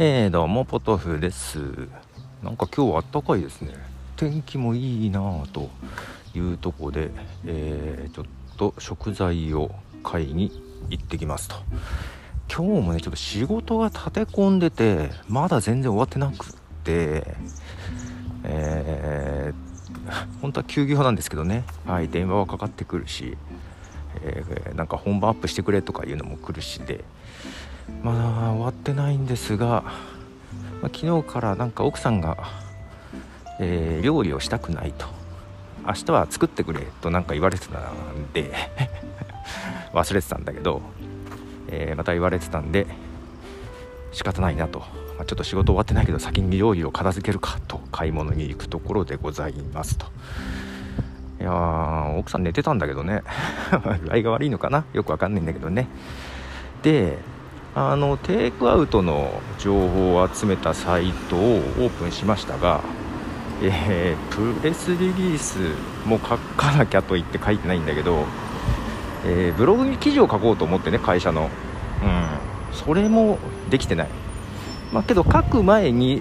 [0.00, 1.58] えー、どうもポトフです。
[2.40, 3.74] なんか今日はあったかいですね。
[4.14, 5.70] 天気もいいなぁと
[6.36, 7.10] いうとこで、
[7.44, 8.26] えー、ちょっ
[8.56, 9.72] と食材を
[10.04, 10.52] 買いに
[10.88, 11.56] 行ってきますと。
[12.48, 16.52] 今日もねちょっと仕事が立て込んでてまだ全然終わってなくっ
[16.84, 17.34] て
[18.44, 21.64] えー、本当は休業なんですけどね。
[21.84, 23.36] はい電話はかかってくるし
[24.22, 27.02] えー、なんか本番アップしてくれとかいうのも来るしで
[28.02, 29.82] まだ終わってないんですが、
[30.82, 32.36] まあ、昨日からなんか奥さんが、
[33.60, 35.06] えー、料理をしたくないと
[35.86, 38.52] 明日は作ってくれとなんか言われてたんで
[39.92, 40.82] 忘れてたんだけど、
[41.68, 42.86] えー、また言われてたんで
[44.12, 44.86] 仕方ないなと、ま
[45.22, 50.06] あ、ちょっと仕事終わってないけど先に料理を片付けるかと買い物に行くところでございますと。
[51.40, 53.22] いや奥さん寝てたんだけどね。
[54.04, 54.84] 具合が悪いのかな？
[54.92, 55.86] よくわかんないんだけどね。
[56.82, 57.18] で
[57.80, 62.82] あのテイクアウトの情報を集めたサイトをオープンしましたが、
[63.62, 65.58] えー、プレスリリース
[66.04, 68.24] も書かなきゃと言って書いてないんだけど、
[69.24, 71.50] えー、ブログに記事を書こうと思ってね会社の。
[72.02, 72.76] うん。
[72.76, 73.38] それも
[73.70, 74.08] できてない。
[74.92, 76.20] まあけど書く前に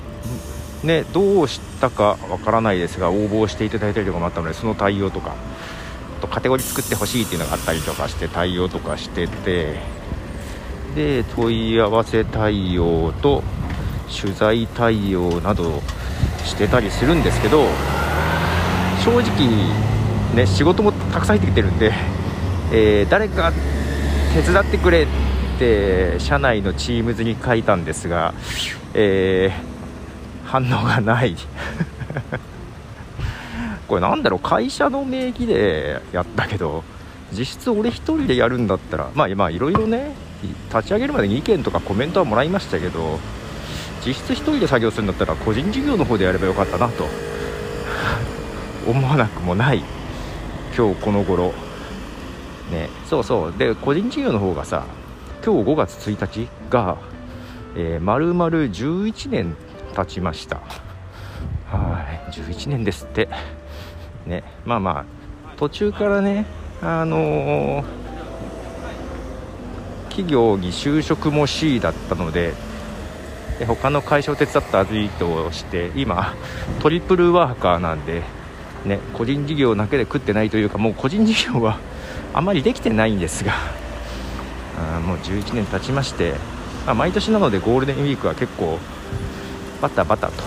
[0.83, 5.33] ね、どうしたかわからないですが応募していただいたりとかもあったのでその対応とか
[6.21, 9.79] とカテゴリー作ってほしいっていうのがあったりとかして対応とかしてて
[10.97, 13.43] で問い合わせ対応と
[14.21, 15.81] 取材対応など
[16.43, 17.67] してたりするんですけど
[19.05, 19.47] 正直
[20.35, 21.93] ね仕事もたくさん入ってきてるんで、
[22.73, 23.53] えー、誰か
[24.33, 25.07] 手伝ってくれっ
[25.59, 28.33] て社内のチームズに書いたんですが、
[28.93, 29.77] えー
[30.47, 31.35] 反応がない。
[33.87, 36.83] これなんだろう会社の名義でやったけど
[37.31, 40.11] 実質俺1人でやるんだったらまあまあいろいろね
[40.43, 43.19] 立ち上げるまでに意見とかコメントはもらいましたけど
[44.05, 47.07] 実質1人で作業するんだったら個人事業の方でやればよかったなと。
[48.87, 49.83] 思わなくもない。
[50.77, 51.53] 今日この頃。
[52.71, 53.53] ねそうそう。
[53.57, 54.85] で個人事業の方がさ
[55.45, 56.97] 今日5月1日が、
[57.75, 59.55] えー、丸々11年
[59.93, 60.61] 経ちました。
[61.69, 62.31] はい。
[62.31, 63.27] 11年ですって。
[64.25, 65.05] ねまあまあ。
[65.57, 66.45] 途中からね
[66.81, 67.83] あのー、
[70.17, 72.55] 企業に就職も C だったので
[73.59, 76.33] で他の会社を手伝ったアスリートをして今
[76.79, 78.23] トリプルワーカーなんで
[78.83, 81.79] ね個人事業だけで食ってないというかもう個人事業は
[82.33, 83.53] あまりできてないんですが
[84.77, 86.33] あもう11年経ちまして、
[86.85, 88.79] まあ、毎年なのでゴールデンウィークは結構
[89.81, 90.43] バタバタと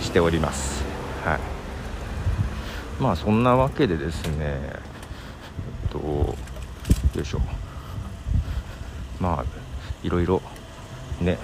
[0.00, 0.82] しております。
[1.24, 1.40] はい。
[3.02, 4.80] まあそんなわけでですねえ
[5.88, 7.63] っとよいしょ。
[9.24, 9.44] まあ
[10.06, 10.42] いろいろ
[11.18, 11.38] ね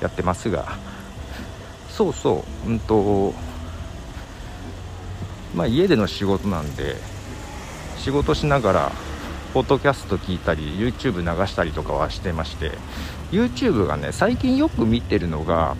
[0.00, 0.78] やってますが。
[1.88, 3.34] そうそううんと
[5.56, 6.96] まあ家での仕事なんで
[7.96, 8.92] 仕事しながら
[9.54, 12.72] ポッドキャスト聞いたり YouTube 流したりとかはしてまして。
[13.32, 15.76] YouTube がね最近よく見てるのが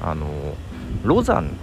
[0.00, 0.56] あの
[1.04, 1.54] ロザン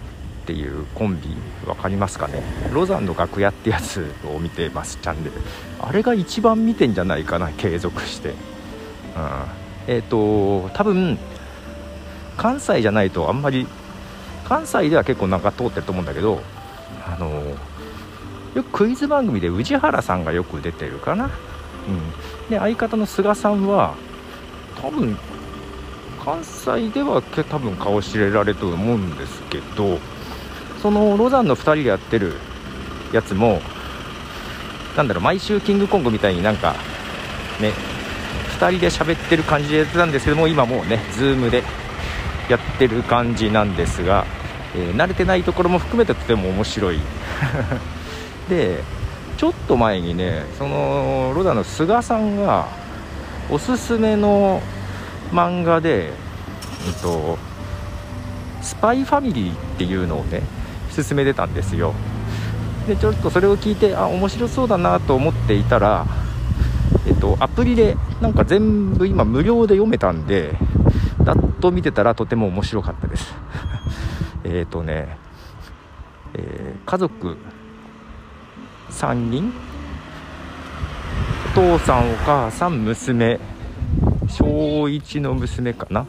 [0.44, 1.30] っていうコンビ
[1.66, 2.44] 分かりますかね？
[2.74, 5.32] ロザンの楽屋ってやつを見てますチャンネル。
[5.80, 8.36] あれが一番見てんじゃないかな継続して、うん、
[9.88, 11.18] えっ、ー、と多分
[12.36, 13.68] 関西じゃないとあんまり
[14.44, 16.42] 関西では結構なんか通ってると思うんだけど
[17.08, 17.30] あの
[18.54, 21.28] よくクイズ番組で宇治原さんがよく出てるかな、う
[22.48, 23.96] ん、で相方の菅さんは
[24.82, 25.18] 多分
[26.24, 30.00] 関西では多分顔知れられると思うんですけど
[30.84, 32.34] そのロザンの2人でやってる
[33.14, 33.62] やつも
[34.98, 36.74] なんだろう毎週キングコングみたいになんか
[37.62, 37.72] ね
[38.60, 41.64] 2人で喋ってる感じでやってたんですけども今もうね Zoom で
[42.50, 44.26] やってる感じなんですが、
[44.76, 47.00] えー、慣れてないところも含めてとても面白い。
[48.50, 48.84] で
[49.38, 52.68] ちょっと前にねそのロダの菅さんが
[53.50, 54.62] おすすめの
[55.32, 57.38] 漫画で、えっと、
[58.62, 60.44] スパイファミリーっていうのをね
[60.96, 61.94] 勧めてたんですよ。
[62.88, 66.06] でちょっとそれを聞いてあ面白そうだなと思っていたら
[67.08, 70.56] えっとアプリでなんか全部今無料で読めたんで
[71.24, 73.34] だっと見てたらとても面白かったです。
[74.44, 75.18] えっとね、
[76.34, 77.38] えー、家族
[78.92, 79.54] 3人
[81.56, 83.40] お父さんお母さん娘
[84.28, 86.06] 小1の娘かな？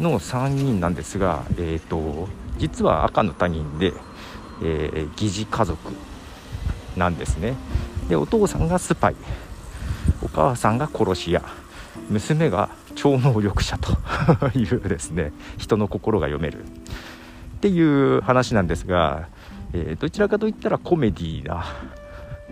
[0.00, 2.28] の3人なんですが、えーと、
[2.60, 3.94] 実は赤の他人で、
[4.62, 5.78] えー、疑似家族
[6.96, 7.54] なんですね。
[8.08, 9.16] でお父さんがスパイ。
[10.22, 11.42] お母さんが殺し屋。
[12.10, 13.96] 娘が超能力者と
[14.58, 16.64] いうですね人の心が読める。
[16.64, 16.66] っ
[17.60, 19.28] ていう話なんですが、
[19.72, 21.64] えー、どちらかといったらコメディーな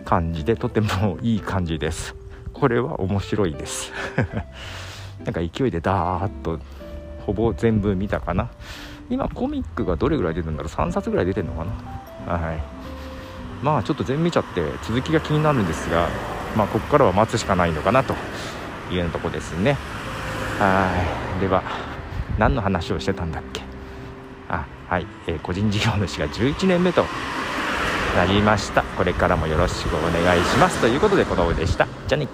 [0.05, 2.15] 感じでとてもいい感じです。
[2.55, 3.93] これは面白いです。
[5.25, 6.59] なんか勢いでダーッと
[7.27, 8.49] ほぼ全部見たかな。
[9.11, 11.65] 今コミックがどれぐらい出てるんだろう？3冊ぐらい出てるのか
[12.27, 12.39] な？
[12.39, 12.63] はい。
[13.63, 16.09] まあちょっと全見ちゃって続きが気になるんですが
[16.57, 18.15] まあここからは待つしかないのかなと。
[18.91, 19.77] いうとこですね。
[20.59, 20.89] は
[21.37, 21.41] い。
[21.43, 21.63] では
[22.39, 23.61] 何の話をしてたんだっけ？
[24.49, 27.05] あはい、えー、個人事業主が11年目と
[28.17, 28.83] なりました。
[28.83, 30.81] これからもよろしくお願いします。
[30.81, 31.87] ということでこのでした。
[32.07, 32.29] じゃあね。